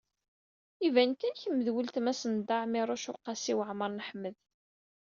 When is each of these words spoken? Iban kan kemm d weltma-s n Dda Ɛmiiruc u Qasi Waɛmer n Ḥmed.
Iban 0.87 1.11
kan 1.19 1.33
kemm 1.41 1.57
d 1.65 1.67
weltma-s 1.73 2.21
n 2.31 2.33
Dda 2.37 2.57
Ɛmiiruc 2.65 3.05
u 3.11 3.13
Qasi 3.25 3.53
Waɛmer 3.57 3.89
n 3.91 4.03
Ḥmed. 4.07 4.35